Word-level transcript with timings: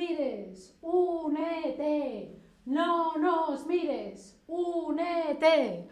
mires, 0.00 0.74
únete. 0.80 2.34
No 2.64 3.18
nos 3.18 3.66
mires, 3.66 4.40
únete. 4.46 5.88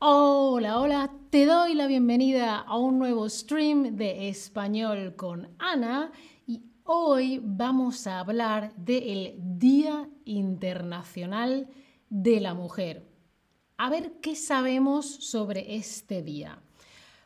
Hola, 0.00 0.80
hola, 0.80 1.10
te 1.30 1.46
doy 1.46 1.74
la 1.74 1.86
bienvenida 1.86 2.58
a 2.58 2.76
un 2.76 2.98
nuevo 2.98 3.28
stream 3.28 3.94
de 3.94 4.28
español 4.28 5.14
con 5.14 5.48
Ana 5.60 6.10
y 6.44 6.64
hoy 6.82 7.40
vamos 7.40 8.08
a 8.08 8.18
hablar 8.18 8.74
del 8.74 9.36
Día 9.38 10.08
Internacional 10.24 11.68
de 12.10 12.40
la 12.40 12.54
Mujer. 12.54 13.06
A 13.76 13.90
ver 13.90 14.14
qué 14.20 14.34
sabemos 14.34 15.06
sobre 15.06 15.76
este 15.76 16.22
día. 16.22 16.58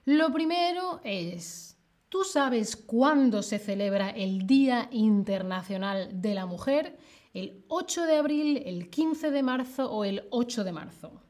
Lo 0.05 0.31
primero 0.35 1.01
es, 1.03 1.66
¿Tú 2.09 2.23
sabes 2.23 2.77
cuándo 2.77 3.43
se 3.43 3.59
celebra 3.59 4.11
el 4.11 4.47
Día 4.47 4.89
Internacional 4.93 6.21
de 6.23 6.35
la 6.35 6.47
Mujer? 6.47 6.97
¿El 7.35 7.65
8 7.69 8.07
de 8.07 8.17
abril, 8.17 8.63
el 8.65 8.91
15 8.91 9.33
de 9.33 9.43
marzo 9.43 9.91
o 9.91 10.05
el 10.05 10.27
8 10.31 10.63
de 10.63 10.73
marzo? 10.73 11.21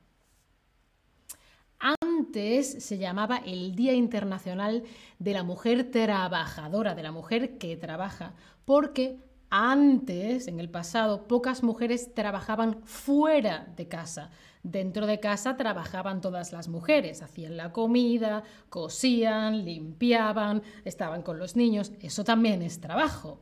Antes 1.79 2.85
se 2.85 2.99
llamaba 2.99 3.39
el 3.39 3.75
Día 3.75 3.95
Internacional 3.95 4.85
de 5.19 5.33
la 5.33 5.43
Mujer 5.43 5.91
Trabajadora, 5.91 6.95
de 6.95 7.03
la 7.03 7.13
mujer 7.13 7.57
que 7.57 7.77
trabaja, 7.77 8.35
porque 8.67 9.19
antes, 9.51 10.49
en 10.49 10.61
el 10.61 10.69
pasado, 10.69 11.27
pocas 11.27 11.63
mujeres 11.63 12.15
trabajaban 12.15 12.83
fuera 12.85 13.73
de 13.77 13.89
casa. 13.89 14.31
Dentro 14.63 15.07
de 15.07 15.21
casa 15.21 15.57
trabajaban 15.57 16.21
todas 16.21 16.53
las 16.53 16.67
mujeres, 16.67 17.23
hacían 17.23 17.57
la 17.57 17.73
comida, 17.73 18.43
cosían, 18.69 19.65
limpiaban, 19.65 20.63
estaban 20.85 21.23
con 21.23 21.39
los 21.39 21.55
niños. 21.55 21.93
Eso 22.01 22.25
también 22.25 22.63
es 22.63 22.81
trabajo. 22.81 23.41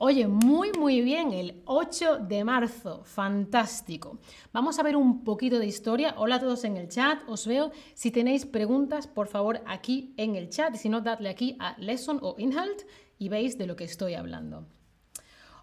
Oye, 0.00 0.28
muy 0.28 0.70
muy 0.78 1.00
bien, 1.00 1.32
el 1.32 1.62
8 1.64 2.18
de 2.18 2.44
marzo, 2.44 3.02
fantástico. 3.04 4.18
Vamos 4.52 4.78
a 4.78 4.82
ver 4.82 4.94
un 4.94 5.24
poquito 5.24 5.58
de 5.58 5.66
historia. 5.66 6.14
Hola 6.18 6.36
a 6.36 6.40
todos 6.40 6.62
en 6.64 6.76
el 6.76 6.88
chat, 6.88 7.20
os 7.26 7.46
veo. 7.46 7.72
Si 7.94 8.12
tenéis 8.12 8.46
preguntas, 8.46 9.08
por 9.08 9.26
favor, 9.26 9.60
aquí 9.66 10.14
en 10.16 10.36
el 10.36 10.50
chat. 10.50 10.76
Si 10.76 10.88
no, 10.88 11.00
dadle 11.00 11.30
aquí 11.30 11.56
a 11.58 11.76
Lesson 11.78 12.20
o 12.22 12.36
Inhalt 12.38 12.82
y 13.18 13.28
veis 13.28 13.58
de 13.58 13.66
lo 13.66 13.74
que 13.74 13.84
estoy 13.84 14.14
hablando. 14.14 14.66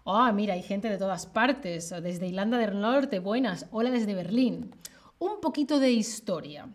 Ah, 0.08 0.30
mira, 0.30 0.54
hay 0.54 0.62
gente 0.62 0.88
de 0.88 0.98
todas 0.98 1.26
partes, 1.26 1.90
desde 1.90 2.28
Irlanda 2.28 2.58
del 2.58 2.80
Norte, 2.80 3.18
buenas, 3.18 3.66
hola 3.72 3.90
desde 3.90 4.14
Berlín. 4.14 4.70
Un 5.18 5.40
poquito 5.40 5.80
de 5.80 5.90
historia. 5.90 6.68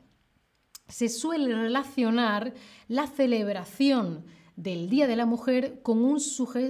Se 0.89 1.07
suele 1.07 1.55
relacionar 1.55 2.53
la 2.89 3.07
celebración 3.07 4.25
del 4.57 4.89
Día 4.89 5.07
de 5.07 5.15
la 5.15 5.25
Mujer 5.25 5.81
con 5.81 6.03
un, 6.03 6.19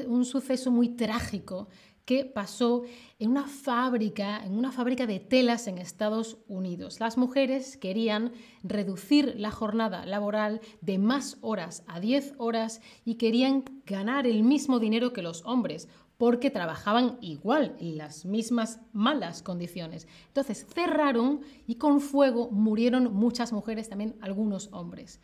un 0.07 0.25
suceso 0.25 0.69
muy 0.69 0.89
trágico 0.89 1.67
que 2.05 2.25
pasó 2.25 2.83
en 3.19 3.31
una 3.31 3.47
fábrica, 3.47 4.43
en 4.43 4.57
una 4.57 4.71
fábrica 4.71 5.07
de 5.07 5.19
telas 5.19 5.67
en 5.67 5.77
Estados 5.77 6.37
Unidos. 6.47 6.99
Las 6.99 7.17
mujeres 7.17 7.77
querían 7.77 8.33
reducir 8.63 9.35
la 9.37 9.49
jornada 9.49 10.05
laboral 10.05 10.61
de 10.81 10.97
más 10.97 11.37
horas 11.41 11.83
a 11.87 11.99
10 11.99 12.35
horas 12.37 12.81
y 13.05 13.15
querían 13.15 13.63
ganar 13.85 14.27
el 14.27 14.43
mismo 14.43 14.79
dinero 14.79 15.13
que 15.13 15.21
los 15.21 15.45
hombres 15.45 15.87
porque 16.21 16.51
trabajaban 16.51 17.17
igual 17.21 17.75
en 17.79 17.97
las 17.97 18.25
mismas 18.25 18.79
malas 18.93 19.41
condiciones. 19.41 20.07
Entonces 20.27 20.67
cerraron 20.71 21.41
y 21.65 21.77
con 21.77 21.99
fuego 21.99 22.51
murieron 22.51 23.11
muchas 23.11 23.51
mujeres, 23.51 23.89
también 23.89 24.15
algunos 24.21 24.69
hombres. 24.71 25.19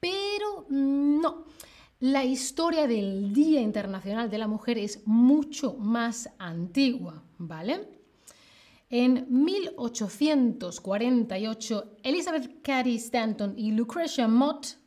Pero 0.00 0.64
mm, 0.70 1.20
no, 1.20 1.44
la 2.00 2.24
historia 2.24 2.86
del 2.86 3.34
Día 3.34 3.60
Internacional 3.60 4.30
de 4.30 4.38
la 4.38 4.48
Mujer 4.48 4.78
es 4.78 5.06
mucho 5.06 5.74
más 5.74 6.30
antigua, 6.38 7.22
¿vale? 7.36 7.86
En 8.88 9.26
1848, 9.28 11.96
Elizabeth 12.04 12.62
Cady 12.62 12.94
Stanton 12.94 13.52
y 13.54 13.72
Lucretia 13.72 14.26
Mott 14.28 14.78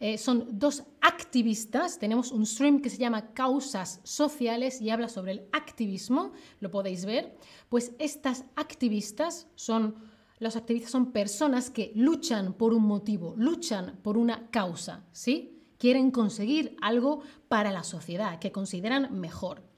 eh, 0.00 0.18
son 0.18 0.46
dos 0.58 0.84
activistas. 1.00 1.98
Tenemos 1.98 2.32
un 2.32 2.46
stream 2.46 2.80
que 2.80 2.90
se 2.90 2.98
llama 2.98 3.32
Causas 3.32 4.00
Sociales 4.02 4.80
y 4.80 4.90
habla 4.90 5.08
sobre 5.08 5.32
el 5.32 5.48
activismo, 5.52 6.32
lo 6.60 6.70
podéis 6.70 7.04
ver. 7.04 7.36
Pues 7.68 7.92
estas 7.98 8.44
activistas 8.56 9.46
son, 9.54 9.96
los 10.38 10.56
activistas 10.56 10.92
son 10.92 11.12
personas 11.12 11.70
que 11.70 11.92
luchan 11.94 12.54
por 12.54 12.74
un 12.74 12.84
motivo, 12.84 13.34
luchan 13.36 13.98
por 14.02 14.16
una 14.16 14.50
causa, 14.50 15.04
¿sí? 15.12 15.50
Quieren 15.78 16.10
conseguir 16.10 16.76
algo 16.80 17.20
para 17.48 17.72
la 17.72 17.82
sociedad 17.82 18.38
que 18.38 18.52
consideran 18.52 19.18
mejor. 19.18 19.73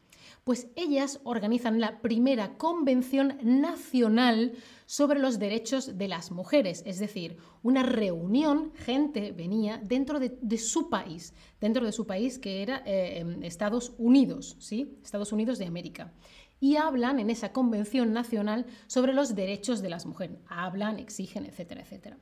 Pues 0.46 0.68
ellas 0.76 1.18
organizan 1.24 1.80
la 1.80 2.00
primera 2.00 2.56
convención 2.56 3.36
nacional 3.42 4.52
sobre 4.86 5.18
los 5.18 5.40
derechos 5.40 5.98
de 5.98 6.06
las 6.06 6.30
mujeres, 6.30 6.84
es 6.86 7.00
decir, 7.00 7.38
una 7.64 7.82
reunión, 7.82 8.72
gente 8.76 9.32
venía 9.32 9.78
dentro 9.78 10.20
de, 10.20 10.58
su 10.58 10.88
país, 10.88 11.34
dentro 11.60 11.84
de 11.84 11.90
su 11.90 12.06
país 12.06 12.38
que 12.38 12.62
era 12.62 12.80
eh, 12.86 13.18
em, 13.18 13.42
Estados 13.42 13.94
Unidos, 13.98 14.56
¿sí? 14.60 14.96
Estados 15.02 15.32
Unidos 15.32 15.58
de 15.58 15.66
América. 15.66 16.12
Y 16.60 16.76
hablan 16.76 17.18
en 17.18 17.28
esa 17.30 17.50
convención 17.50 18.12
nacional 18.12 18.66
sobre 18.86 19.14
los 19.14 19.34
derechos 19.34 19.82
de 19.82 19.90
las 19.90 20.06
mujeres. 20.06 20.38
Hablan, 20.46 21.00
exigen, 21.00 21.44
etcétera, 21.44 21.80
etcétera. 21.80 22.18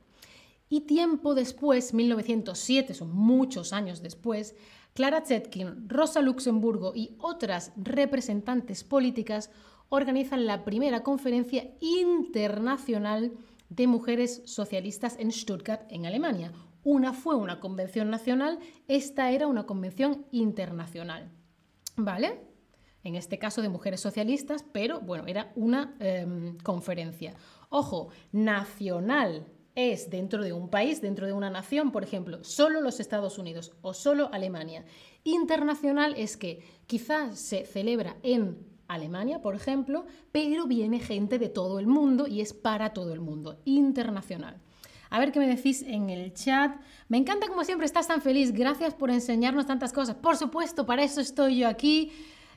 Y 0.67 0.81
tiempo 0.81 1.35
después, 1.35 1.93
1907, 1.93 2.95
son 2.95 3.11
muchos 3.11 3.71
años 3.71 4.01
después, 4.01 4.55
Clara 4.95 5.25
Zetkin, 5.25 5.89
Rosa 5.89 6.21
Luxemburgo 6.21 6.93
y 6.95 7.17
otras 7.19 7.73
representantes 7.75 8.85
políticas 8.85 9.51
organizan 9.89 10.45
la 10.45 10.63
primera 10.63 11.03
conferencia 11.03 11.69
internacional 11.81 13.33
de 13.67 13.87
mujeres 13.87 14.41
socialistas 14.45 15.17
en 15.19 15.33
Stuttgart, 15.33 15.85
en 15.89 16.05
Alemania. 16.05 16.53
Una 16.85 17.11
fue 17.11 17.35
una 17.35 17.59
convención 17.59 18.09
nacional, 18.09 18.57
esta 18.87 19.31
era 19.31 19.47
una 19.47 19.65
convención 19.65 20.27
internacional. 20.31 21.29
¿Vale? 21.97 22.39
En 23.03 23.15
este 23.15 23.37
caso 23.37 23.61
de 23.61 23.67
mujeres 23.67 23.99
socialistas, 23.99 24.63
pero 24.71 25.01
bueno, 25.01 25.25
era 25.27 25.51
una 25.57 25.97
em, 25.99 26.57
conferencia. 26.59 27.33
Ojo, 27.67 28.11
nacional 28.31 29.45
es 29.75 30.09
dentro 30.09 30.41
de 30.41 30.53
un 30.53 30.69
país, 30.69 31.01
dentro 31.01 31.27
de 31.27 31.33
una 31.33 31.49
nación, 31.49 31.91
por 31.91 32.03
ejemplo, 32.03 32.43
solo 32.43 32.81
los 32.81 32.99
Estados 32.99 33.37
Unidos 33.37 33.73
o 33.81 33.93
solo 33.93 34.29
Alemania. 34.31 34.85
Internacional 35.23 36.15
es 36.17 36.37
que 36.37 36.63
quizás 36.87 37.37
se 37.37 37.65
celebra 37.65 38.15
en 38.23 38.57
Alemania, 38.87 39.41
por 39.41 39.55
ejemplo, 39.55 40.05
pero 40.31 40.65
viene 40.65 40.99
gente 40.99 41.39
de 41.39 41.49
todo 41.49 41.79
el 41.79 41.87
mundo 41.87 42.27
y 42.27 42.41
es 42.41 42.53
para 42.53 42.93
todo 42.93 43.13
el 43.13 43.19
mundo, 43.19 43.59
internacional. 43.65 44.61
A 45.09 45.19
ver 45.19 45.31
qué 45.31 45.39
me 45.39 45.47
decís 45.47 45.83
en 45.83 46.09
el 46.09 46.33
chat. 46.33 46.75
Me 47.07 47.17
encanta 47.17 47.47
como 47.47 47.63
siempre 47.63 47.85
estás 47.85 48.07
tan 48.07 48.21
feliz. 48.21 48.51
Gracias 48.51 48.93
por 48.93 49.11
enseñarnos 49.11 49.65
tantas 49.65 49.93
cosas. 49.93 50.15
Por 50.15 50.35
supuesto, 50.35 50.85
para 50.85 51.03
eso 51.03 51.21
estoy 51.21 51.59
yo 51.59 51.67
aquí. 51.67 52.11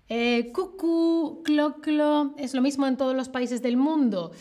Eh, 0.09 0.51
cucú, 0.53 1.43
clo, 1.45 1.77
clo. 1.81 2.35
Es 2.37 2.55
lo 2.55 2.63
mismo 2.63 2.87
en 2.87 2.97
todos 2.97 3.15
los 3.15 3.29
países 3.29 3.63
del 3.63 3.77
mundo. 3.77 4.33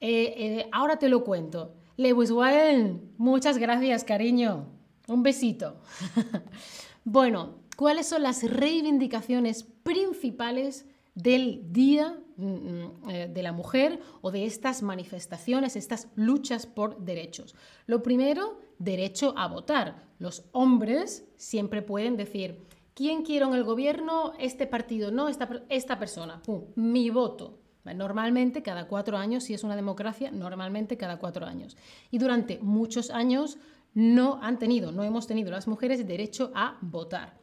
Eh, 0.00 0.34
eh, 0.36 0.68
ahora 0.72 0.98
te 0.98 1.08
lo 1.08 1.24
cuento. 1.24 1.74
Lewis 1.96 2.30
Wallen, 2.30 3.12
muchas 3.18 3.58
gracias, 3.58 4.04
cariño. 4.04 4.66
Un 5.08 5.22
besito. 5.22 5.76
bueno, 7.04 7.56
¿cuáles 7.76 8.06
son 8.06 8.22
las 8.22 8.42
reivindicaciones 8.42 9.64
principales 9.64 10.86
del 11.14 11.72
Día 11.72 12.18
mm, 12.36 12.44
mm, 12.44 13.10
eh, 13.10 13.28
de 13.32 13.42
la 13.42 13.52
Mujer 13.52 14.00
o 14.20 14.30
de 14.30 14.46
estas 14.46 14.82
manifestaciones, 14.82 15.76
estas 15.76 16.08
luchas 16.14 16.66
por 16.66 17.04
derechos. 17.04 17.54
Lo 17.86 18.02
primero, 18.02 18.58
derecho 18.78 19.34
a 19.36 19.46
votar. 19.48 20.06
Los 20.18 20.44
hombres 20.52 21.26
siempre 21.36 21.82
pueden 21.82 22.16
decir, 22.16 22.58
¿quién 22.94 23.22
quiero 23.22 23.48
en 23.48 23.54
el 23.54 23.64
gobierno? 23.64 24.32
Este 24.38 24.66
partido, 24.66 25.10
no, 25.10 25.28
esta, 25.28 25.62
esta 25.68 25.98
persona. 25.98 26.42
Mi 26.74 27.10
voto. 27.10 27.58
Normalmente 27.84 28.62
cada 28.62 28.86
cuatro 28.86 29.16
años, 29.16 29.44
si 29.44 29.54
es 29.54 29.64
una 29.64 29.76
democracia, 29.76 30.30
normalmente 30.30 30.96
cada 30.96 31.18
cuatro 31.18 31.46
años. 31.46 31.76
Y 32.10 32.18
durante 32.18 32.58
muchos 32.60 33.10
años 33.10 33.58
no 33.94 34.38
han 34.42 34.58
tenido, 34.58 34.92
no 34.92 35.02
hemos 35.02 35.26
tenido 35.26 35.50
las 35.50 35.66
mujeres 35.66 36.06
derecho 36.06 36.52
a 36.54 36.78
votar. 36.80 37.38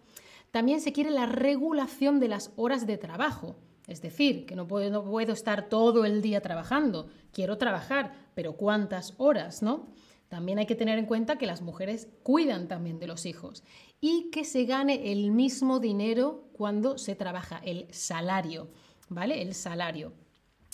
También 0.52 0.82
se 0.82 0.94
quiere 0.94 1.12
la 1.12 1.26
regulación 1.26 2.20
de 2.20 2.30
las 2.30 2.52
horas 2.56 2.88
de 2.88 2.98
trabajo. 2.98 3.56
Es 3.88 4.02
decir, 4.02 4.46
que 4.46 4.56
no 4.56 4.68
puedo, 4.68 4.90
no 4.90 5.04
puedo 5.04 5.34
estar 5.34 5.68
todo 5.68 6.06
el 6.06 6.22
día 6.22 6.42
trabajando. 6.42 7.08
Quiero 7.32 7.58
trabajar, 7.58 8.14
pero 8.34 8.54
¿cuántas 8.54 9.14
horas, 9.18 9.62
no? 9.62 9.88
También 10.30 10.60
hay 10.60 10.68
que 10.68 10.76
tener 10.76 11.00
en 11.00 11.08
cuenta 11.08 11.38
que 11.38 11.48
las 11.48 11.62
mujeres 11.62 12.08
cuidan 12.22 12.68
también 12.68 13.00
de 13.00 13.08
los 13.08 13.26
hijos 13.26 13.64
y 14.00 14.30
que 14.30 14.46
se 14.46 14.66
gane 14.66 15.12
el 15.12 15.32
mismo 15.32 15.80
dinero 15.80 16.50
cuando 16.54 17.00
se 17.00 17.16
trabaja, 17.16 17.60
el 17.66 17.88
salario, 17.92 18.70
¿vale? 19.10 19.42
El 19.42 19.56
salario. 19.56 20.14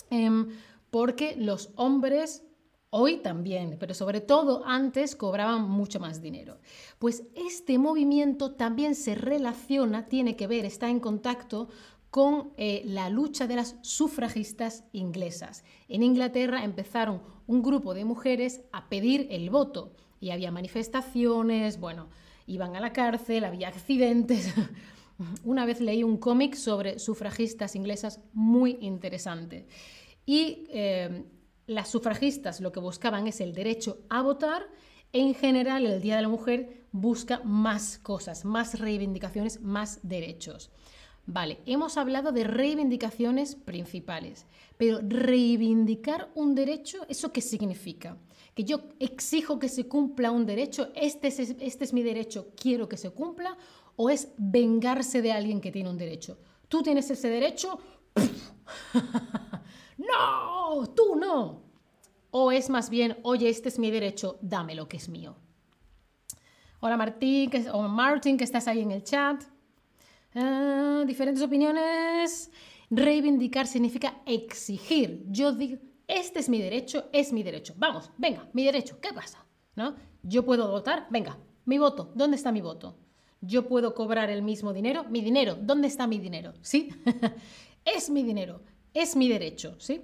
Em, 0.10 0.50
porque 0.90 1.36
los 1.38 1.72
hombres 1.76 2.46
Hoy 2.98 3.18
también, 3.18 3.76
pero 3.78 3.94
sobre 3.94 4.22
todo 4.22 4.64
antes 4.66 5.18
cobraban 5.18 5.70
mucho 5.70 6.00
más 6.00 6.22
dinero. 6.22 6.60
Pues 6.98 7.24
este 7.36 7.78
movimiento 7.78 8.54
también 8.54 8.96
se 8.96 9.16
relaciona, 9.16 10.06
tiene 10.06 10.38
que 10.38 10.48
ver, 10.48 10.64
está 10.64 10.90
en 10.90 11.02
contacto 11.02 11.68
con 12.10 12.54
eh, 12.56 12.84
la 12.86 13.10
lucha 13.10 13.48
de 13.48 13.58
las 13.58 13.76
sufragistas 13.82 14.86
inglesas. 14.94 15.66
En 15.90 16.04
Inglaterra 16.04 16.64
empezaron 16.64 17.22
un 17.48 17.62
grupo 17.62 17.94
de 17.94 18.06
mujeres 18.06 18.62
a 18.72 18.88
pedir 18.88 19.28
el 19.30 19.50
voto 19.50 19.92
y 20.22 20.30
había 20.30 20.50
manifestaciones, 20.52 21.82
bueno, 21.82 22.08
iban 22.48 22.78
a 22.78 22.80
la 22.80 22.94
cárcel, 22.94 23.44
había 23.44 23.68
accidentes. 23.68 24.54
Una 25.44 25.66
vez 25.66 25.80
leí 25.80 26.04
un 26.04 26.18
cómic 26.18 26.56
sobre 26.56 27.00
sufragistas 27.00 27.76
inglesas 27.76 28.20
muy 28.34 28.78
interesante. 28.82 29.68
Y 30.26 30.66
eh, 30.70 31.24
las 31.68 31.90
sufragistas 31.90 32.60
lo 32.60 32.72
que 32.72 32.80
buscaban 32.80 33.28
es 33.28 33.42
el 33.42 33.54
derecho 33.54 34.00
a 34.10 34.22
votar. 34.22 34.68
En 35.14 35.34
general, 35.34 35.86
el 35.86 36.02
Día 36.02 36.18
de 36.18 36.24
la 36.24 36.28
Mujer 36.28 36.86
busca 36.92 37.42
más 37.44 37.98
cosas, 37.98 38.44
más 38.44 38.80
reivindicaciones, 38.80 39.62
más 39.62 40.00
derechos. 40.04 40.72
Vale, 41.28 41.60
hemos 41.66 41.98
hablado 41.98 42.32
de 42.32 42.44
reivindicaciones 42.44 43.56
principales, 43.56 44.46
pero 44.78 45.00
reivindicar 45.02 46.30
un 46.36 46.54
derecho, 46.54 47.00
¿eso 47.10 47.34
qué 47.34 47.42
significa? 47.42 48.18
Que 48.54 48.64
yo 48.64 48.84
exijo 49.00 49.58
que 49.58 49.68
se 49.68 49.88
cumpla 49.88 50.30
un 50.30 50.46
derecho, 50.46 50.90
este 50.94 51.30
es, 51.30 51.40
este 51.40 51.84
es 51.84 51.94
mi 51.94 52.04
derecho, 52.04 52.52
quiero 52.56 52.88
que 52.88 52.98
se 52.98 53.10
cumpla, 53.10 53.58
o 53.96 54.10
es 54.10 54.30
vengarse 54.38 55.22
de 55.22 55.32
alguien 55.32 55.62
que 55.62 55.72
tiene 55.72 55.90
un 55.90 55.98
derecho. 55.98 56.38
Tú 56.68 56.82
tienes 56.82 57.10
ese 57.10 57.30
derecho, 57.30 57.80
no, 59.98 60.88
tú 60.96 61.16
no. 61.16 61.64
O 62.32 62.52
es 62.52 62.70
más 62.70 62.90
bien, 62.90 63.18
oye, 63.24 63.50
este 63.50 63.70
es 63.70 63.80
mi 63.80 63.92
derecho, 63.92 64.38
dame 64.42 64.76
lo 64.76 64.88
que 64.88 64.98
es 64.98 65.08
mío. 65.08 65.38
Hola 66.82 66.98
Martín, 66.98 67.50
que, 67.50 67.70
o 67.72 67.90
que 68.22 68.44
estás 68.44 68.68
ahí 68.68 68.82
en 68.82 68.92
el 68.92 69.04
chat. 69.04 69.44
Ah, 70.36 71.04
diferentes 71.08 71.42
opiniones. 71.42 72.52
Reivindicar 72.90 73.68
significa 73.68 74.22
exigir. 74.26 75.24
Yo 75.30 75.54
digo, 75.54 75.80
este 76.08 76.40
es 76.40 76.50
mi 76.50 76.62
derecho, 76.62 77.10
es 77.12 77.32
mi 77.32 77.42
derecho. 77.42 77.74
Vamos, 77.78 78.12
venga, 78.18 78.48
mi 78.54 78.66
derecho, 78.66 79.00
¿qué 79.00 79.14
pasa? 79.14 79.46
¿No? 79.76 79.96
Yo 80.22 80.46
puedo 80.46 80.70
votar, 80.70 81.08
venga, 81.10 81.38
mi 81.66 81.78
voto, 81.78 82.12
¿dónde 82.16 82.38
está 82.38 82.52
mi 82.52 82.62
voto? 82.62 82.98
Yo 83.46 83.68
puedo 83.68 83.94
cobrar 83.94 84.30
el 84.30 84.42
mismo 84.42 84.74
dinero, 84.74 85.04
mi 85.06 85.22
dinero, 85.22 85.56
¿dónde 85.60 85.88
está 85.88 86.08
mi 86.08 86.20
dinero? 86.20 86.54
¿Sí? 86.62 86.90
es 87.86 88.10
mi 88.10 88.24
dinero, 88.24 88.62
es 88.94 89.16
mi 89.16 89.28
derecho, 89.28 89.76
¿sí? 89.80 90.02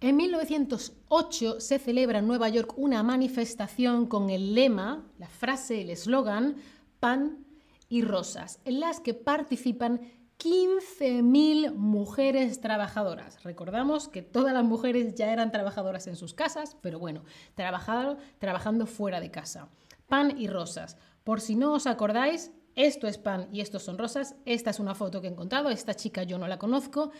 En 0.00 0.16
1908 0.16 1.60
se 1.60 1.78
celebra 1.80 2.20
en 2.20 2.28
Nueva 2.28 2.48
York 2.48 2.74
una 2.76 3.02
manifestación 3.02 4.06
con 4.06 4.30
el 4.30 4.54
lema, 4.54 5.04
la 5.18 5.28
frase, 5.28 5.80
el 5.80 5.90
eslogan, 5.90 6.56
pan 7.00 7.44
y 7.88 8.02
rosas, 8.02 8.60
en 8.64 8.78
las 8.78 9.00
que 9.00 9.14
participan 9.14 10.00
15.000 10.38 11.74
mujeres 11.74 12.60
trabajadoras. 12.60 13.42
Recordamos 13.42 14.06
que 14.06 14.22
todas 14.22 14.54
las 14.54 14.64
mujeres 14.64 15.16
ya 15.16 15.32
eran 15.32 15.50
trabajadoras 15.50 16.06
en 16.06 16.14
sus 16.14 16.32
casas, 16.32 16.76
pero 16.80 17.00
bueno, 17.00 17.24
trabajando 17.56 18.86
fuera 18.86 19.20
de 19.20 19.32
casa. 19.32 19.68
Pan 20.06 20.40
y 20.40 20.46
rosas. 20.46 20.96
Por 21.28 21.42
si 21.42 21.56
no 21.56 21.74
os 21.74 21.86
acordáis, 21.86 22.52
esto 22.74 23.06
es 23.06 23.18
pan 23.18 23.48
y 23.52 23.60
estos 23.60 23.82
son 23.82 23.98
rosas. 23.98 24.34
Esta 24.46 24.70
es 24.70 24.80
una 24.80 24.94
foto 24.94 25.20
que 25.20 25.26
he 25.26 25.30
encontrado, 25.30 25.68
esta 25.68 25.92
chica 25.92 26.22
yo 26.22 26.38
no 26.38 26.48
la 26.48 26.58
conozco. 26.58 27.10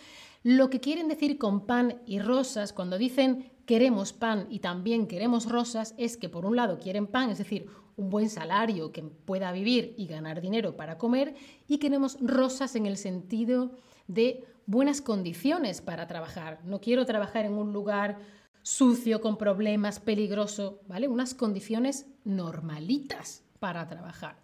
Lo 0.41 0.71
que 0.71 0.79
quieren 0.79 1.07
decir 1.07 1.37
con 1.37 1.67
pan 1.67 2.01
y 2.07 2.17
rosas, 2.17 2.73
cuando 2.73 2.97
dicen 2.97 3.51
queremos 3.67 4.11
pan 4.11 4.47
y 4.49 4.61
también 4.61 5.05
queremos 5.05 5.47
rosas, 5.47 5.93
es 5.99 6.17
que 6.17 6.27
por 6.27 6.47
un 6.47 6.55
lado 6.55 6.79
quieren 6.79 7.05
pan, 7.05 7.29
es 7.29 7.37
decir, 7.37 7.67
un 7.97 8.09
buen 8.09 8.31
salario 8.31 8.91
que 8.91 9.03
pueda 9.03 9.51
vivir 9.51 9.93
y 9.95 10.07
ganar 10.07 10.41
dinero 10.41 10.75
para 10.75 10.97
comer, 10.97 11.35
y 11.67 11.77
queremos 11.77 12.17
rosas 12.19 12.75
en 12.75 12.87
el 12.87 12.97
sentido 12.97 13.75
de 14.07 14.43
buenas 14.65 15.01
condiciones 15.01 15.81
para 15.81 16.07
trabajar. 16.07 16.61
No 16.65 16.81
quiero 16.81 17.05
trabajar 17.05 17.45
en 17.45 17.53
un 17.53 17.73
lugar 17.73 18.17
sucio, 18.63 19.21
con 19.21 19.37
problemas, 19.37 19.99
peligroso, 19.99 20.81
¿vale? 20.87 21.07
Unas 21.07 21.35
condiciones 21.35 22.07
normalitas 22.23 23.43
para 23.59 23.87
trabajar. 23.87 24.35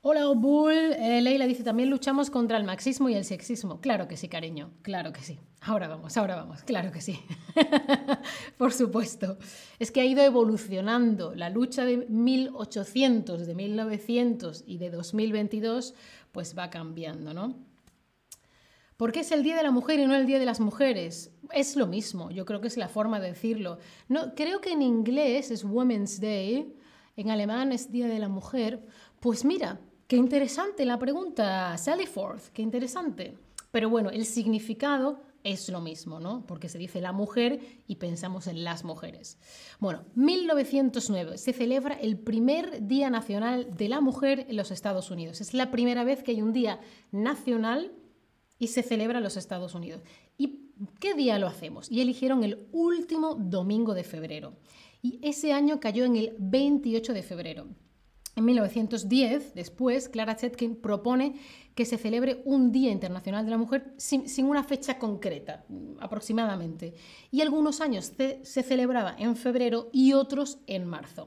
Hola, 0.00 0.28
Obul. 0.28 0.72
Eh, 0.72 1.20
Leila 1.20 1.46
dice, 1.46 1.64
también 1.64 1.90
luchamos 1.90 2.30
contra 2.30 2.56
el 2.56 2.64
marxismo 2.64 3.08
y 3.08 3.14
el 3.14 3.24
sexismo. 3.24 3.80
Claro 3.80 4.06
que 4.06 4.16
sí, 4.16 4.28
cariño. 4.28 4.70
Claro 4.82 5.12
que 5.12 5.22
sí. 5.22 5.38
Ahora 5.60 5.88
vamos, 5.88 6.16
ahora 6.16 6.36
vamos. 6.36 6.62
Claro 6.62 6.92
que 6.92 7.00
sí. 7.00 7.18
Por 8.56 8.72
supuesto. 8.72 9.38
Es 9.80 9.90
que 9.90 10.00
ha 10.00 10.04
ido 10.04 10.22
evolucionando. 10.22 11.34
La 11.34 11.50
lucha 11.50 11.84
de 11.84 12.06
1800, 12.08 13.44
de 13.46 13.54
1900 13.54 14.64
y 14.66 14.78
de 14.78 14.90
2022, 14.90 15.94
pues 16.30 16.56
va 16.56 16.70
cambiando, 16.70 17.34
¿no? 17.34 17.56
¿Por 18.96 19.12
qué 19.12 19.20
es 19.20 19.30
el 19.30 19.42
Día 19.42 19.56
de 19.56 19.62
la 19.62 19.70
Mujer 19.70 20.00
y 20.00 20.06
no 20.06 20.14
el 20.14 20.26
Día 20.26 20.38
de 20.38 20.44
las 20.44 20.58
Mujeres? 20.58 21.32
Es 21.52 21.76
lo 21.76 21.86
mismo, 21.86 22.30
yo 22.30 22.44
creo 22.44 22.60
que 22.60 22.66
es 22.66 22.76
la 22.76 22.88
forma 22.88 23.20
de 23.20 23.28
decirlo. 23.28 23.78
No, 24.08 24.34
creo 24.34 24.60
que 24.60 24.72
en 24.72 24.82
inglés 24.82 25.50
es 25.52 25.64
Women's 25.64 26.20
Day, 26.20 26.74
en 27.20 27.30
alemán 27.30 27.72
es 27.72 27.92
Día 27.92 28.08
de 28.08 28.18
la 28.18 28.28
Mujer. 28.28 28.86
Pues 29.20 29.44
mira, 29.44 29.80
Qué 30.08 30.16
interesante 30.16 30.86
la 30.86 30.98
pregunta, 30.98 31.76
Sally 31.76 32.06
Forth, 32.06 32.48
qué 32.54 32.62
interesante. 32.62 33.36
Pero 33.70 33.90
bueno, 33.90 34.08
el 34.08 34.24
significado 34.24 35.20
es 35.44 35.68
lo 35.68 35.82
mismo, 35.82 36.18
¿no? 36.18 36.46
Porque 36.46 36.70
se 36.70 36.78
dice 36.78 37.02
la 37.02 37.12
mujer 37.12 37.60
y 37.86 37.96
pensamos 37.96 38.46
en 38.46 38.64
las 38.64 38.84
mujeres. 38.84 39.36
Bueno, 39.78 40.06
1909 40.14 41.36
se 41.36 41.52
celebra 41.52 41.94
el 41.94 42.16
primer 42.16 42.86
Día 42.86 43.10
Nacional 43.10 43.76
de 43.76 43.90
la 43.90 44.00
Mujer 44.00 44.46
en 44.48 44.56
los 44.56 44.70
Estados 44.70 45.10
Unidos. 45.10 45.42
Es 45.42 45.52
la 45.52 45.70
primera 45.70 46.04
vez 46.04 46.22
que 46.22 46.30
hay 46.30 46.40
un 46.40 46.54
día 46.54 46.80
nacional 47.12 47.92
y 48.58 48.68
se 48.68 48.82
celebra 48.82 49.18
en 49.18 49.24
los 49.24 49.36
Estados 49.36 49.74
Unidos. 49.74 50.00
¿Y 50.38 50.70
qué 51.00 51.12
día 51.12 51.38
lo 51.38 51.48
hacemos? 51.48 51.90
Y 51.90 52.00
eligieron 52.00 52.44
el 52.44 52.66
último 52.72 53.34
domingo 53.34 53.92
de 53.92 54.04
febrero. 54.04 54.54
Y 55.02 55.20
ese 55.22 55.52
año 55.52 55.80
cayó 55.80 56.04
en 56.04 56.16
el 56.16 56.34
28 56.38 57.12
de 57.12 57.22
febrero. 57.22 57.66
En 58.38 58.44
1910, 58.44 59.54
después, 59.54 60.08
Clara 60.08 60.36
Zetkin 60.36 60.76
propone 60.76 61.34
que 61.74 61.84
se 61.84 61.98
celebre 61.98 62.40
un 62.44 62.70
Día 62.70 62.92
Internacional 62.92 63.44
de 63.44 63.50
la 63.50 63.58
Mujer 63.58 63.92
sin, 63.96 64.26
una 64.44 64.62
fecha 64.62 64.96
concreta, 64.98 65.64
aproximadamente. 65.98 66.94
Y 67.32 67.40
algunos 67.40 67.80
años 67.80 68.12
se, 68.16 68.44
celebraba 68.44 69.16
en 69.18 69.34
febrero 69.34 69.90
y 69.92 70.12
otros 70.12 70.58
en 70.68 70.84
marzo. 70.86 71.26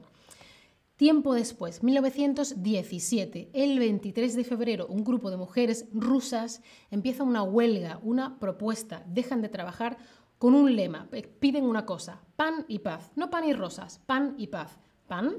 Tiempo 0.96 1.34
después, 1.34 1.82
1917, 1.82 3.50
el 3.52 3.78
23 3.78 4.34
de 4.34 4.44
febrero, 4.44 4.86
un 4.86 5.04
grupo 5.04 5.30
de 5.30 5.36
mujeres 5.36 5.86
rusas 5.92 6.62
empieza 6.90 7.24
una 7.24 7.42
huelga, 7.42 8.00
una 8.02 8.38
propuesta, 8.38 9.04
dejan 9.06 9.42
de 9.42 9.50
trabajar 9.50 9.98
con 10.42 10.56
un 10.56 10.74
lema, 10.74 11.08
piden 11.38 11.62
una 11.62 11.86
cosa, 11.86 12.20
pan 12.34 12.64
y 12.66 12.80
paz, 12.80 13.12
no 13.14 13.30
pan 13.30 13.44
y 13.44 13.52
rosas, 13.52 14.00
pan 14.04 14.34
y 14.38 14.48
paz. 14.48 14.76
Pan, 15.06 15.36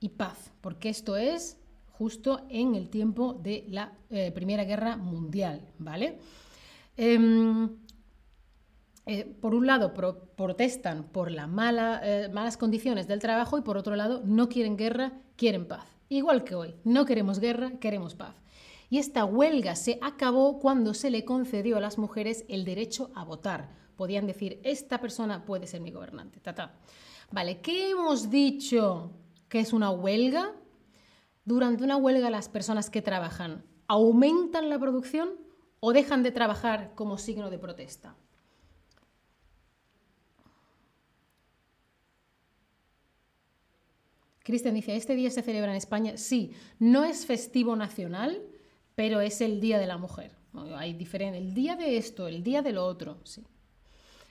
y 0.00 0.08
paz, 0.08 0.50
porque 0.60 0.88
esto 0.88 1.16
es 1.16 1.58
justo 1.92 2.44
en 2.48 2.74
el 2.74 2.90
tiempo 2.90 3.34
de 3.34 3.64
la 3.68 3.92
eh, 4.10 4.32
Primera 4.32 4.64
Guerra 4.64 4.96
Mundial, 4.96 5.68
¿vale? 5.78 6.18
Em, 6.96 7.70
eh, 9.06 9.24
por 9.40 9.54
un 9.54 9.64
lado 9.64 9.94
protestan 9.94 11.04
por 11.04 11.30
las 11.30 11.48
eh, 12.02 12.28
malas 12.32 12.56
condiciones 12.56 13.06
del 13.06 13.20
trabajo 13.20 13.58
y 13.58 13.62
por 13.62 13.76
otro 13.76 13.94
lado 13.94 14.22
no 14.24 14.48
quieren 14.48 14.76
guerra, 14.76 15.12
quieren 15.36 15.68
paz. 15.68 15.86
Igual 16.08 16.42
que 16.42 16.56
hoy, 16.56 16.74
no 16.82 17.04
queremos 17.04 17.38
guerra, 17.38 17.78
queremos 17.78 18.16
paz. 18.16 18.34
Y 18.90 18.98
esta 18.98 19.24
huelga 19.24 19.76
se 19.76 20.00
acabó 20.02 20.58
cuando 20.58 20.94
se 20.94 21.12
le 21.12 21.24
concedió 21.24 21.76
a 21.76 21.80
las 21.80 21.96
mujeres 21.96 22.44
el 22.48 22.64
derecho 22.64 23.12
a 23.14 23.22
votar. 23.22 23.83
Podían 23.96 24.26
decir, 24.26 24.60
esta 24.64 25.00
persona 25.00 25.44
puede 25.44 25.66
ser 25.66 25.80
mi 25.80 25.90
gobernante. 25.90 26.40
Vale, 27.30 27.60
¿qué 27.60 27.90
hemos 27.90 28.30
dicho? 28.30 29.12
¿Qué 29.48 29.60
es 29.60 29.72
una 29.72 29.90
huelga? 29.90 30.52
Durante 31.44 31.84
una 31.84 31.96
huelga 31.96 32.30
las 32.30 32.48
personas 32.48 32.90
que 32.90 33.02
trabajan 33.02 33.64
aumentan 33.86 34.70
la 34.70 34.78
producción 34.78 35.30
o 35.80 35.92
dejan 35.92 36.22
de 36.22 36.32
trabajar 36.32 36.92
como 36.94 37.18
signo 37.18 37.50
de 37.50 37.58
protesta. 37.58 38.16
Cristian 44.42 44.74
dice, 44.74 44.94
¿este 44.94 45.14
día 45.14 45.30
se 45.30 45.42
celebra 45.42 45.70
en 45.70 45.76
España? 45.76 46.16
Sí, 46.18 46.52
no 46.78 47.04
es 47.04 47.24
festivo 47.24 47.76
nacional, 47.76 48.42
pero 48.94 49.20
es 49.20 49.40
el 49.40 49.60
Día 49.60 49.78
de 49.78 49.86
la 49.86 49.96
Mujer. 49.96 50.36
Hay 50.76 50.92
diferente, 50.92 51.38
el 51.38 51.54
día 51.54 51.76
de 51.76 51.96
esto, 51.96 52.28
el 52.28 52.42
día 52.42 52.62
de 52.62 52.72
lo 52.72 52.84
otro, 52.84 53.18
sí. 53.24 53.42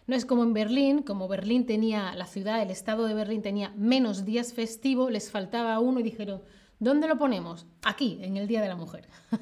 No 0.06 0.16
es 0.16 0.26
como 0.26 0.44
en 0.44 0.54
Berlín, 0.54 1.02
como 1.02 1.28
Berlín 1.28 1.66
tenía, 1.66 2.14
la 2.16 2.26
ciudad, 2.26 2.62
el 2.62 2.72
estado 2.72 3.06
de 3.06 3.14
Berlín 3.14 3.42
tenía 3.42 3.74
menos 3.78 4.26
días 4.26 4.54
festivos, 4.54 5.12
les 5.12 5.32
faltaba 5.32 5.80
uno 5.80 6.00
y 6.00 6.04
dijeron, 6.04 6.42
¿dónde 6.80 7.08
lo 7.08 7.18
ponemos? 7.18 7.66
Aquí, 7.84 8.20
en 8.22 8.36
el 8.36 8.48
Día 8.48 8.62
de 8.62 8.68
la 8.68 8.76
Mujer. 8.76 9.08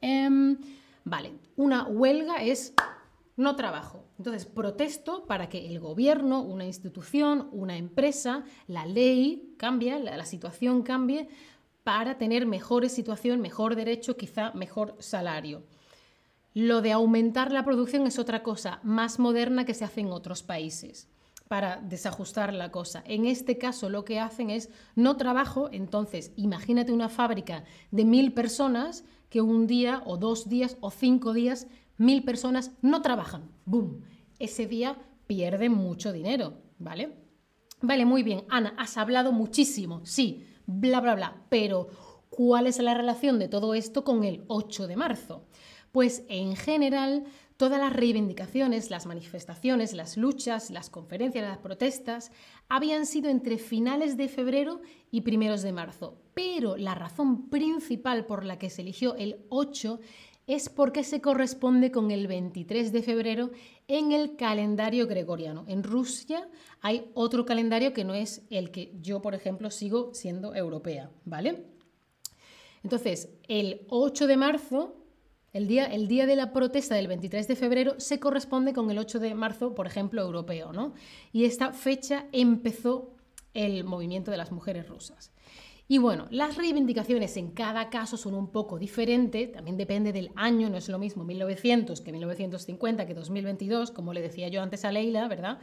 Em, 0.00 0.56
vale, 1.02 1.32
una 1.56 1.88
huelga 1.88 2.36
es 2.36 2.72
no 3.36 3.56
trabajo. 3.56 4.04
Entonces, 4.16 4.46
protesto 4.46 5.26
para 5.26 5.48
que 5.48 5.66
el 5.66 5.80
gobierno, 5.80 6.40
una 6.40 6.64
institución, 6.64 7.48
una 7.50 7.76
empresa, 7.76 8.44
la 8.68 8.86
ley 8.86 9.54
cambie, 9.56 9.98
la 9.98 10.24
situación 10.24 10.82
cambie, 10.82 11.28
para 11.82 12.18
tener 12.18 12.46
mejor 12.46 12.88
situación, 12.90 13.40
mejor 13.40 13.74
derecho, 13.74 14.16
quizá 14.16 14.52
mejor 14.52 14.94
salario. 14.98 15.62
Lo 16.60 16.82
de 16.82 16.90
aumentar 16.90 17.52
la 17.52 17.64
producción 17.64 18.04
es 18.08 18.18
otra 18.18 18.42
cosa 18.42 18.80
más 18.82 19.20
moderna 19.20 19.64
que 19.64 19.74
se 19.74 19.84
hace 19.84 20.00
en 20.00 20.10
otros 20.10 20.42
países 20.42 21.06
para 21.46 21.76
desajustar 21.76 22.52
la 22.52 22.72
cosa. 22.72 23.04
En 23.06 23.26
este 23.26 23.58
caso 23.58 23.88
lo 23.88 24.04
que 24.04 24.18
hacen 24.18 24.50
es 24.50 24.68
no 24.96 25.16
trabajo, 25.16 25.68
entonces 25.70 26.32
imagínate 26.34 26.90
una 26.90 27.08
fábrica 27.08 27.62
de 27.92 28.04
mil 28.04 28.32
personas 28.32 29.04
que 29.30 29.40
un 29.40 29.68
día 29.68 30.02
o 30.04 30.16
dos 30.16 30.48
días 30.48 30.76
o 30.80 30.90
cinco 30.90 31.32
días 31.32 31.68
mil 31.96 32.24
personas 32.24 32.72
no 32.82 33.02
trabajan. 33.02 33.52
¡Boom! 33.64 34.02
Ese 34.40 34.66
día 34.66 34.98
pierden 35.28 35.74
mucho 35.74 36.12
dinero, 36.12 36.54
¿vale? 36.80 37.14
Vale, 37.82 38.04
muy 38.04 38.24
bien. 38.24 38.42
Ana, 38.48 38.74
has 38.78 38.96
hablado 38.96 39.30
muchísimo, 39.30 40.04
sí, 40.04 40.44
bla, 40.66 41.00
bla, 41.00 41.14
bla, 41.14 41.36
pero 41.50 41.86
¿cuál 42.30 42.66
es 42.66 42.80
la 42.80 42.94
relación 42.94 43.38
de 43.38 43.46
todo 43.46 43.74
esto 43.74 44.02
con 44.02 44.24
el 44.24 44.42
8 44.48 44.88
de 44.88 44.96
marzo? 44.96 45.44
Pues 45.92 46.24
en 46.28 46.56
general 46.56 47.24
todas 47.56 47.80
las 47.80 47.92
reivindicaciones, 47.92 48.88
las 48.88 49.06
manifestaciones, 49.06 49.92
las 49.92 50.16
luchas, 50.16 50.70
las 50.70 50.90
conferencias, 50.90 51.44
las 51.44 51.58
protestas 51.58 52.30
habían 52.68 53.04
sido 53.04 53.30
entre 53.30 53.58
finales 53.58 54.16
de 54.16 54.28
febrero 54.28 54.80
y 55.10 55.22
primeros 55.22 55.62
de 55.62 55.72
marzo. 55.72 56.16
Pero 56.34 56.76
la 56.76 56.94
razón 56.94 57.48
principal 57.50 58.26
por 58.26 58.44
la 58.44 58.58
que 58.58 58.70
se 58.70 58.82
eligió 58.82 59.16
el 59.16 59.44
8 59.48 59.98
es 60.46 60.70
porque 60.70 61.04
se 61.04 61.20
corresponde 61.20 61.90
con 61.90 62.10
el 62.10 62.26
23 62.26 62.90
de 62.90 63.02
febrero 63.02 63.50
en 63.86 64.12
el 64.12 64.36
calendario 64.36 65.06
gregoriano. 65.06 65.64
En 65.68 65.82
Rusia 65.82 66.48
hay 66.80 67.10
otro 67.12 67.44
calendario 67.44 67.92
que 67.92 68.04
no 68.04 68.14
es 68.14 68.46
el 68.48 68.70
que 68.70 68.94
yo, 69.02 69.20
por 69.20 69.34
ejemplo, 69.34 69.70
sigo 69.70 70.14
siendo 70.14 70.54
europea, 70.54 71.10
¿vale? 71.26 71.66
Entonces, 72.82 73.28
el 73.46 73.82
8 73.88 74.26
de 74.26 74.36
marzo, 74.38 74.96
el 75.52 75.66
día, 75.66 75.86
el 75.86 76.08
día 76.08 76.26
de 76.26 76.36
la 76.36 76.52
protesta 76.52 76.94
del 76.94 77.08
23 77.08 77.48
de 77.48 77.56
febrero, 77.56 77.94
se 77.98 78.20
corresponde 78.20 78.72
con 78.72 78.90
el 78.90 78.98
8 78.98 79.18
de 79.18 79.34
marzo, 79.34 79.74
por 79.74 79.86
ejemplo, 79.86 80.22
europeo, 80.22 80.72
¿no? 80.72 80.94
Y 81.32 81.44
esta 81.44 81.72
fecha 81.72 82.26
empezó 82.32 83.12
el 83.54 83.84
movimiento 83.84 84.30
de 84.30 84.36
las 84.36 84.52
mujeres 84.52 84.88
rusas. 84.88 85.32
Y 85.90 85.96
bueno, 85.96 86.26
las 86.30 86.56
reivindicaciones 86.56 87.38
en 87.38 87.52
cada 87.52 87.88
caso 87.88 88.18
son 88.18 88.34
un 88.34 88.48
poco 88.48 88.78
diferentes, 88.78 89.50
también 89.50 89.78
depende 89.78 90.12
del 90.12 90.30
año, 90.36 90.68
no 90.68 90.76
es 90.76 90.90
lo 90.90 90.98
mismo 90.98 91.24
1900 91.24 92.02
que 92.02 92.12
1950 92.12 93.06
que 93.06 93.14
2022, 93.14 93.90
como 93.90 94.12
le 94.12 94.20
decía 94.20 94.48
yo 94.48 94.60
antes 94.60 94.84
a 94.84 94.92
Leila, 94.92 95.26
¿verdad? 95.28 95.58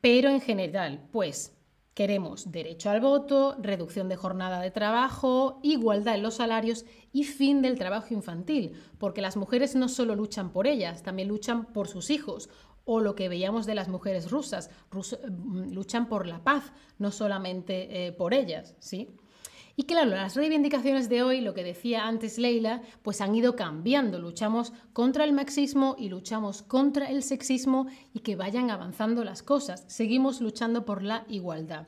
Pero 0.00 0.30
en 0.30 0.40
general, 0.40 1.08
pues 1.10 1.56
queremos 1.94 2.50
derecho 2.50 2.90
al 2.90 3.00
voto, 3.00 3.56
reducción 3.58 4.08
de 4.08 4.16
jornada 4.16 4.60
de 4.60 4.70
trabajo, 4.70 5.60
igualdad 5.62 6.14
en 6.14 6.22
los 6.22 6.34
salarios 6.34 6.84
y 7.12 7.24
fin 7.24 7.62
del 7.62 7.78
trabajo 7.78 8.14
infantil, 8.14 8.72
porque 8.98 9.20
las 9.20 9.36
mujeres 9.36 9.74
no 9.74 9.88
solo 9.88 10.14
luchan 10.16 10.52
por 10.52 10.66
ellas, 10.66 11.02
también 11.02 11.28
luchan 11.28 11.66
por 11.66 11.88
sus 11.88 12.10
hijos 12.10 12.48
o 12.84 13.00
lo 13.00 13.14
que 13.14 13.28
veíamos 13.28 13.66
de 13.66 13.74
las 13.74 13.88
mujeres 13.88 14.30
rusas, 14.30 14.70
mm, 14.90 15.72
luchan 15.72 16.08
por 16.08 16.26
la 16.26 16.42
paz, 16.42 16.72
no 16.98 17.12
solamente 17.12 18.06
eh, 18.06 18.12
por 18.12 18.34
ellas, 18.34 18.74
¿sí? 18.80 19.16
Y 19.74 19.84
claro, 19.84 20.10
las 20.10 20.36
reivindicaciones 20.36 21.08
de 21.08 21.22
hoy, 21.22 21.40
lo 21.40 21.54
que 21.54 21.64
decía 21.64 22.06
antes 22.06 22.36
Leila, 22.36 22.82
pues 23.02 23.22
han 23.22 23.34
ido 23.34 23.56
cambiando. 23.56 24.18
Luchamos 24.18 24.72
contra 24.92 25.24
el 25.24 25.32
marxismo 25.32 25.96
y 25.98 26.10
luchamos 26.10 26.62
contra 26.62 27.08
el 27.08 27.22
sexismo 27.22 27.86
y 28.12 28.20
que 28.20 28.36
vayan 28.36 28.70
avanzando 28.70 29.24
las 29.24 29.42
cosas. 29.42 29.84
Seguimos 29.86 30.42
luchando 30.42 30.84
por 30.84 31.02
la 31.02 31.24
igualdad. 31.28 31.86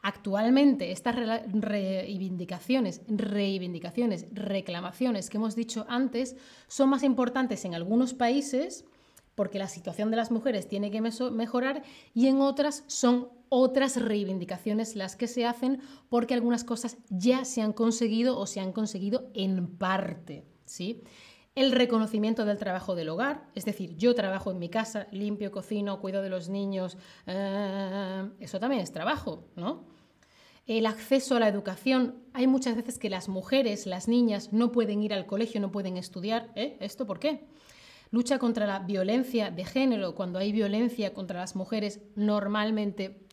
Actualmente 0.00 0.92
estas 0.92 1.16
reivindicaciones, 1.52 3.02
reivindicaciones, 3.08 4.26
reclamaciones 4.32 5.28
que 5.28 5.36
hemos 5.36 5.56
dicho 5.56 5.84
antes 5.88 6.36
son 6.68 6.88
más 6.88 7.02
importantes 7.02 7.64
en 7.64 7.74
algunos 7.74 8.14
países 8.14 8.84
porque 9.34 9.58
la 9.58 9.68
situación 9.68 10.10
de 10.10 10.16
las 10.16 10.30
mujeres 10.30 10.66
tiene 10.66 10.90
que 10.90 11.00
mejorar 11.00 11.82
y 12.14 12.28
en 12.28 12.40
otras 12.40 12.84
son 12.86 13.28
otras 13.48 14.00
reivindicaciones 14.00 14.96
las 14.96 15.16
que 15.16 15.26
se 15.26 15.46
hacen 15.46 15.80
porque 16.08 16.34
algunas 16.34 16.64
cosas 16.64 16.98
ya 17.08 17.44
se 17.44 17.62
han 17.62 17.72
conseguido 17.72 18.38
o 18.38 18.46
se 18.46 18.60
han 18.60 18.72
conseguido 18.72 19.30
en 19.34 19.66
parte, 19.76 20.44
¿sí? 20.64 21.02
El 21.54 21.72
reconocimiento 21.72 22.44
del 22.44 22.56
trabajo 22.56 22.94
del 22.94 23.08
hogar, 23.08 23.48
es 23.54 23.64
decir, 23.64 23.96
yo 23.96 24.14
trabajo 24.14 24.50
en 24.52 24.60
mi 24.60 24.68
casa, 24.68 25.08
limpio, 25.10 25.50
cocino, 25.50 26.00
cuido 26.00 26.22
de 26.22 26.28
los 26.28 26.48
niños, 26.48 26.96
eh, 27.26 28.30
eso 28.38 28.60
también 28.60 28.82
es 28.82 28.92
trabajo, 28.92 29.48
¿no? 29.56 29.84
El 30.66 30.86
acceso 30.86 31.34
a 31.34 31.40
la 31.40 31.48
educación. 31.48 32.22
Hay 32.34 32.46
muchas 32.46 32.76
veces 32.76 32.98
que 32.98 33.08
las 33.08 33.28
mujeres, 33.28 33.86
las 33.86 34.06
niñas, 34.06 34.52
no 34.52 34.70
pueden 34.70 35.02
ir 35.02 35.14
al 35.14 35.26
colegio, 35.26 35.60
no 35.60 35.72
pueden 35.72 35.96
estudiar. 35.96 36.52
¿eh? 36.54 36.76
¿Esto 36.80 37.06
por 37.06 37.18
qué? 37.18 37.48
lucha 38.10 38.38
contra 38.38 38.66
la 38.66 38.78
violencia 38.80 39.50
de 39.50 39.64
género, 39.64 40.14
cuando 40.14 40.38
hay 40.38 40.52
violencia 40.52 41.12
contra 41.12 41.40
las 41.40 41.56
mujeres 41.56 42.00
normalmente 42.16 43.27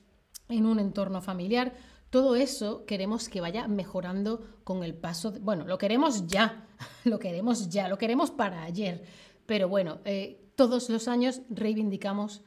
en 0.50 0.66
un 0.66 0.80
entorno 0.80 1.22
familiar, 1.22 1.74
todo 2.10 2.36
eso 2.36 2.86
queremos 2.86 3.30
que 3.30 3.42
vaya 3.42 3.68
mejorando 3.68 4.60
con 4.64 4.84
el 4.84 4.94
paso. 4.94 5.34
bueno, 5.42 5.66
lo 5.66 5.78
queremos 5.78 6.28
ya, 6.28 6.68
lo 7.04 7.20
queremos 7.20 7.70
ya, 7.70 7.88
lo 7.88 7.98
queremos 7.98 8.32
para 8.32 8.64
ayer. 8.64 9.04
Pero 9.46 9.68
bueno, 9.68 10.00
eh, 10.06 10.52
todos 10.56 10.90
los 10.90 11.08
años 11.08 11.42
reivindicamos 11.50 12.42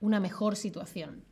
una 0.00 0.20
mejor 0.20 0.56
situación. 0.56 1.24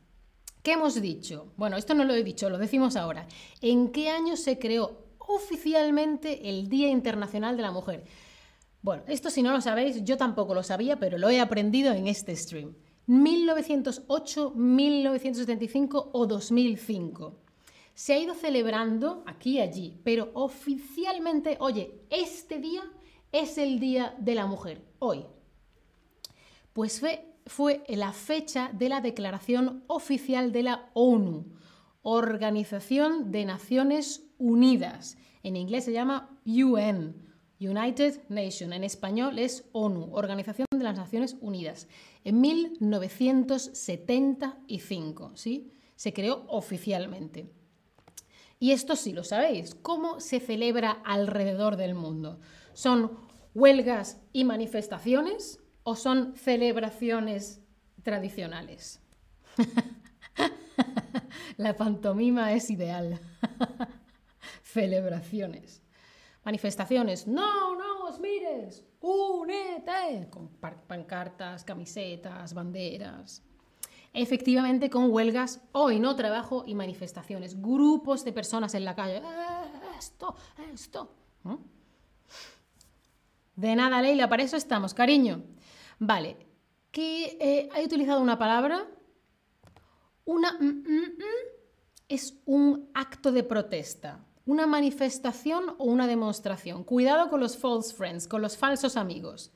¿Qué 0.61 0.73
hemos 0.73 1.01
dicho? 1.01 1.51
Bueno, 1.57 1.77
esto 1.77 1.93
no 1.93 2.03
lo 2.03 2.13
he 2.13 2.23
dicho, 2.23 2.49
lo 2.49 2.57
decimos 2.57 2.95
ahora. 2.95 3.27
¿En 3.61 3.91
qué 3.91 4.09
año 4.09 4.35
se 4.35 4.59
creó 4.59 5.05
oficialmente 5.17 6.49
el 6.49 6.69
Día 6.69 6.89
Internacional 6.89 7.55
de 7.55 7.63
la 7.63 7.71
Mujer? 7.71 8.05
Bueno, 8.81 9.03
esto 9.07 9.29
si 9.29 9.41
no 9.41 9.51
lo 9.51 9.61
sabéis, 9.61 10.03
yo 10.03 10.17
tampoco 10.17 10.53
lo 10.53 10.63
sabía, 10.63 10.99
pero 10.99 11.17
lo 11.17 11.29
he 11.29 11.39
aprendido 11.39 11.93
en 11.93 12.07
este 12.07 12.35
stream. 12.35 12.75
1908, 13.09 14.53
1975 14.55 16.11
o 16.13 16.27
2005. 16.27 17.39
Se 17.95 18.13
ha 18.13 18.19
ido 18.19 18.35
celebrando 18.35 19.23
aquí 19.25 19.53
y 19.53 19.61
allí, 19.61 19.99
pero 20.03 20.29
oficialmente, 20.35 21.57
oye, 21.59 22.03
este 22.11 22.59
día 22.59 22.83
es 23.31 23.57
el 23.57 23.79
Día 23.79 24.15
de 24.19 24.35
la 24.35 24.45
Mujer, 24.45 24.83
hoy. 24.99 25.25
Pues 26.71 26.99
fue, 26.99 27.25
fue 27.47 27.83
la 27.87 28.13
fecha 28.13 28.69
de 28.73 28.89
la 28.89 29.01
Declaración 29.01 29.83
Oficial 29.87 30.51
de 30.51 30.63
la 30.63 30.91
ONU, 30.93 31.47
Organización 32.03 33.31
de 33.31 33.43
Naciones 33.43 34.23
Unidas. 34.37 35.17
En 35.41 35.55
inglés 35.55 35.85
se 35.85 35.93
llama 35.93 36.37
UN 36.45 37.28
United 37.59 38.21
Nations, 38.29 38.73
en 38.73 38.85
español 38.85 39.37
es 39.37 39.65
ONU, 39.73 40.11
Organización 40.13 40.65
de 40.71 40.83
las 40.83 40.95
Naciones 40.95 41.35
Unidas, 41.41 41.89
en 42.23 42.39
1975, 42.39 45.33
¿sí? 45.35 45.73
Se 45.95 46.13
creó 46.13 46.45
oficialmente. 46.47 47.51
Y 48.59 48.71
esto 48.71 48.95
sí 48.95 49.11
lo 49.11 49.25
sabéis, 49.25 49.75
¿cómo 49.75 50.21
se 50.21 50.39
celebra 50.39 51.01
alrededor 51.03 51.75
del 51.75 51.95
mundo? 51.95 52.39
¿Son 52.73 53.11
huelgas 53.53 54.21
y 54.31 54.45
manifestaciones 54.45 55.59
o 55.83 55.97
son 55.97 56.37
celebraciones 56.37 57.59
tradicionales? 58.03 59.01
La 61.57 61.75
pantomima 61.75 62.53
es 62.53 62.69
ideal. 62.69 63.19
Celebraciones 64.63 65.81
manifestaciones, 66.43 67.27
no, 67.27 67.75
no 67.75 68.05
os 68.05 68.19
mires, 68.19 68.85
únete, 69.01 70.29
con 70.29 70.49
pancartas, 70.87 71.63
camisetas, 71.63 72.53
banderas. 72.53 73.43
Efectivamente, 74.13 74.89
con 74.89 75.11
huelgas, 75.11 75.61
hoy 75.71 75.99
no 75.99 76.15
trabajo 76.15 76.63
y 76.65 76.73
manifestaciones, 76.73 77.61
grupos 77.61 78.25
de 78.25 78.33
personas 78.33 78.73
en 78.73 78.85
la 78.85 78.95
calle, 78.95 79.17
eh, 79.17 79.21
esto, 79.97 80.35
esto. 80.73 81.13
De 83.55 83.75
nada, 83.75 84.01
Leila, 84.01 84.29
para 84.29 84.43
eso 84.43 84.57
estamos, 84.57 84.93
cariño. 84.93 85.43
Vale, 85.99 86.37
que 86.91 87.37
eh, 87.39 87.69
he 87.75 87.85
utilizado 87.85 88.21
una 88.21 88.39
palabra, 88.39 88.87
una 90.25 90.53
mm, 90.53 90.65
mm, 90.65 91.17
mm, 91.17 91.49
es 92.07 92.41
un 92.45 92.89
acto 92.93 93.31
de 93.31 93.43
protesta 93.43 94.25
una 94.49 94.65
manifestación 94.65 95.75
o 95.77 95.83
una 95.83 96.07
demostración. 96.07 96.83
Cuidado 96.83 97.29
con 97.29 97.39
los 97.39 97.55
false 97.55 97.93
friends, 97.93 98.27
con 98.27 98.41
los 98.41 98.57
falsos 98.57 98.97
amigos, 98.97 99.51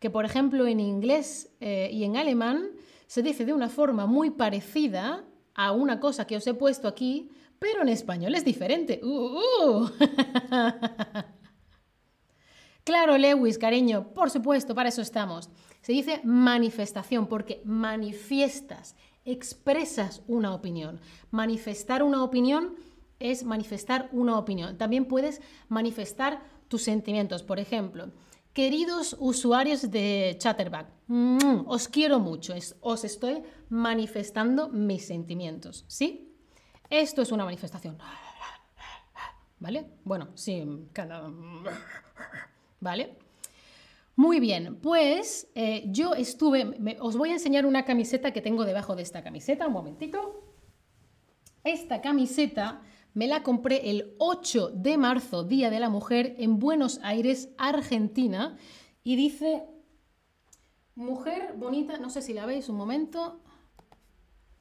que 0.00 0.10
por 0.10 0.24
ejemplo 0.24 0.66
en 0.66 0.80
inglés 0.80 1.48
eh, 1.60 1.90
y 1.92 2.02
en 2.02 2.16
alemán 2.16 2.70
se 3.06 3.22
dice 3.22 3.44
de 3.44 3.52
una 3.52 3.68
forma 3.68 4.06
muy 4.06 4.30
parecida 4.30 5.22
a 5.54 5.70
una 5.70 6.00
cosa 6.00 6.26
que 6.26 6.36
os 6.36 6.46
he 6.48 6.54
puesto 6.54 6.88
aquí, 6.88 7.30
pero 7.60 7.82
en 7.82 7.88
español 7.88 8.34
es 8.34 8.44
diferente. 8.44 9.00
Uh, 9.00 9.38
uh. 9.62 9.90
claro, 12.84 13.16
Lewis, 13.16 13.58
cariño, 13.58 14.12
por 14.12 14.30
supuesto, 14.30 14.74
para 14.74 14.88
eso 14.88 15.02
estamos. 15.02 15.50
Se 15.82 15.92
dice 15.92 16.20
manifestación 16.24 17.28
porque 17.28 17.62
manifiestas, 17.64 18.96
expresas 19.24 20.22
una 20.26 20.52
opinión. 20.52 20.98
Manifestar 21.30 22.02
una 22.02 22.24
opinión 22.24 22.74
es 23.18 23.44
manifestar 23.44 24.08
una 24.12 24.38
opinión. 24.38 24.76
También 24.78 25.06
puedes 25.06 25.40
manifestar 25.68 26.42
tus 26.68 26.82
sentimientos. 26.82 27.42
Por 27.42 27.58
ejemplo, 27.58 28.10
queridos 28.52 29.16
usuarios 29.18 29.90
de 29.90 30.36
Chatterback, 30.38 30.88
os 31.66 31.88
quiero 31.88 32.18
mucho, 32.18 32.54
os 32.80 33.04
estoy 33.04 33.42
manifestando 33.68 34.68
mis 34.68 35.06
sentimientos, 35.06 35.84
¿sí? 35.88 36.34
Esto 36.88 37.22
es 37.22 37.32
una 37.32 37.44
manifestación. 37.44 37.98
¿Vale? 39.58 39.86
Bueno, 40.04 40.28
sí, 40.34 40.64
cada... 40.92 41.30
¿Vale? 42.80 43.18
Muy 44.14 44.40
bien, 44.40 44.76
pues 44.80 45.48
eh, 45.54 45.84
yo 45.88 46.14
estuve, 46.14 46.96
os 47.00 47.16
voy 47.16 47.30
a 47.30 47.34
enseñar 47.34 47.66
una 47.66 47.84
camiseta 47.84 48.32
que 48.32 48.40
tengo 48.40 48.64
debajo 48.64 48.96
de 48.96 49.02
esta 49.02 49.22
camiseta, 49.22 49.66
un 49.66 49.74
momentito. 49.74 50.54
Esta 51.64 52.00
camiseta 52.00 52.80
me 53.16 53.26
la 53.26 53.42
compré 53.42 53.88
el 53.88 54.14
8 54.18 54.72
de 54.74 54.98
marzo, 54.98 55.42
Día 55.42 55.70
de 55.70 55.80
la 55.80 55.88
Mujer, 55.88 56.34
en 56.36 56.58
Buenos 56.58 57.00
Aires, 57.02 57.48
Argentina, 57.56 58.58
y 59.02 59.16
dice, 59.16 59.64
mujer 60.94 61.54
bonita, 61.56 61.96
no 61.96 62.10
sé 62.10 62.20
si 62.20 62.34
la 62.34 62.44
veis 62.44 62.68
un 62.68 62.76
momento, 62.76 63.40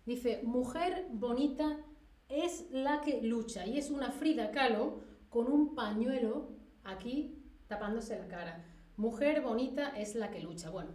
dice, 0.06 0.40
mujer 0.46 1.06
bonita 1.12 1.82
es 2.30 2.68
la 2.72 3.02
que 3.02 3.22
lucha, 3.22 3.68
y 3.68 3.78
es 3.78 3.92
una 3.92 4.12
Frida 4.12 4.52
Kahlo 4.52 5.02
con 5.28 5.52
un 5.52 5.76
pañuelo 5.76 6.56
aquí 6.86 7.44
tapándose 7.68 8.18
la 8.18 8.30
cara. 8.30 8.64
Mujer 8.96 9.42
bonita 9.42 9.90
es 9.90 10.16
la 10.16 10.32
que 10.32 10.40
lucha. 10.40 10.70
Bueno, 10.70 10.92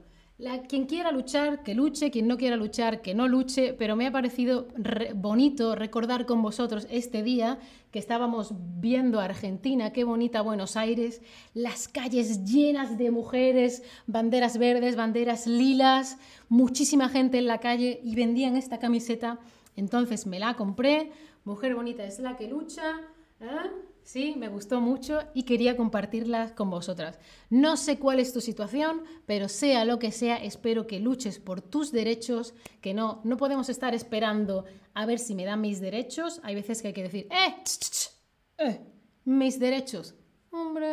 quien 0.69 0.87
quiera 0.87 1.13
luchar, 1.13 1.63
que 1.63 1.75
luche, 1.75 2.11
quien 2.11 2.27
no 2.27 2.37
quiera 2.37 2.57
luchar, 2.57 3.03
que 3.03 3.15
no 3.15 3.29
luche, 3.29 3.75
pero 3.75 3.97
me 3.97 4.07
ha 4.07 4.13
parecido 4.13 4.69
bonito 5.15 5.75
recordar 5.75 6.27
con 6.27 6.43
vosotros 6.43 6.87
este 6.91 7.23
día 7.23 7.59
que 7.91 7.99
estábamos 7.99 8.55
viendo 8.81 9.21
Argentina, 9.21 9.93
qué 9.93 10.05
bonita 10.05 10.43
Buenos 10.43 10.77
Aires, 10.77 11.21
las 11.55 11.89
calles 11.89 12.45
llenas 12.45 12.97
de 12.97 13.11
mujeres, 13.11 13.83
banderas 14.07 14.59
verdes, 14.59 14.97
banderas 14.97 15.47
lilas, 15.47 16.19
muchísima 16.49 17.09
gente 17.09 17.39
en 17.39 17.47
la 17.47 17.59
calle 17.59 18.01
y 18.03 18.15
vendían 18.15 18.57
esta 18.57 18.79
camiseta. 18.79 19.39
Entonces 19.77 20.27
me 20.27 20.39
la 20.39 20.55
compré, 20.55 21.11
Mujer 21.45 21.75
bonita 21.75 22.05
es 22.05 22.19
la 22.19 22.37
que 22.37 22.49
lucha. 22.49 23.01
¿eh? 23.41 23.90
Sí, 24.03 24.35
me 24.37 24.49
gustó 24.49 24.81
mucho 24.81 25.21
y 25.35 25.45
quería 25.45 25.77
compartirla 25.77 26.55
con 26.55 26.71
vosotras. 26.71 27.19
No 27.49 27.77
sé 27.77 27.99
cuál 27.99 28.19
es 28.19 28.33
tu 28.33 28.41
situación, 28.41 29.03
pero 29.27 29.49
sea 29.49 29.85
lo 29.85 29.99
que 29.99 30.11
sea, 30.11 30.37
espero 30.37 30.87
que 30.87 31.01
luches 31.01 31.39
por 31.39 31.61
tus 31.61 31.93
derechos, 31.93 32.55
que 32.81 32.95
no, 32.95 33.21
no 33.25 33.37
podemos 33.37 33.69
estar 33.69 33.95
esperando 33.95 34.65
a 34.95 35.07
ver 35.07 35.19
si 35.19 35.35
me 35.35 35.45
dan 35.45 35.61
mis 35.61 35.81
derechos. 35.81 36.41
Hay 36.43 36.55
veces 36.55 36.83
que 36.83 36.89
hay 36.89 36.95
que 36.95 37.03
decir, 37.05 37.29
¡eh! 37.31 37.55
eh 38.59 38.81
mis 39.25 39.59
derechos. 39.59 40.15
Hombre, 40.51 40.87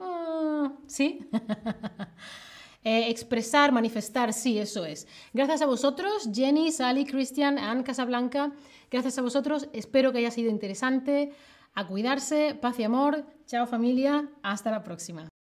ah, 0.00 0.72
¿sí? 0.86 1.20
Eh, 2.84 3.10
expresar, 3.10 3.72
manifestar, 3.72 4.32
sí, 4.32 4.56
eso 4.56 4.86
es. 4.86 5.06
Gracias 5.34 5.60
a 5.60 5.66
vosotros, 5.66 6.30
Jenny, 6.32 6.70
Sally, 6.70 7.04
Christian, 7.04 7.58
Anne 7.58 7.82
Casablanca. 7.82 8.52
Gracias 8.90 9.18
a 9.18 9.22
vosotros, 9.22 9.68
espero 9.72 10.12
que 10.12 10.18
haya 10.18 10.30
sido 10.30 10.48
interesante. 10.48 11.32
A 11.74 11.86
cuidarse, 11.86 12.58
paz 12.60 12.78
y 12.78 12.84
amor. 12.84 13.24
Chao 13.46 13.66
familia, 13.66 14.28
hasta 14.42 14.70
la 14.70 14.82
próxima. 14.82 15.28